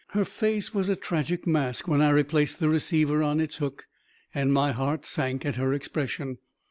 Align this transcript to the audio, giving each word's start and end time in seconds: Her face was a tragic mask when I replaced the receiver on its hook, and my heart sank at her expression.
Her 0.15 0.25
face 0.25 0.73
was 0.73 0.89
a 0.89 0.95
tragic 0.95 1.45
mask 1.45 1.87
when 1.87 2.01
I 2.01 2.09
replaced 2.09 2.59
the 2.59 2.69
receiver 2.69 3.21
on 3.21 3.39
its 3.39 3.57
hook, 3.57 3.85
and 4.33 4.51
my 4.51 4.71
heart 4.71 5.05
sank 5.05 5.45
at 5.45 5.57
her 5.57 5.73
expression. 5.73 6.39